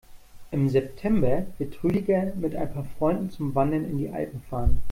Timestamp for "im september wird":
0.49-1.83